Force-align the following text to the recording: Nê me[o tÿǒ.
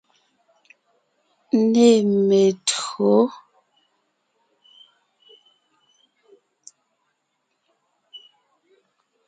Nê 1.71 1.91
me[o 2.27 2.45
tÿǒ. 2.67 3.09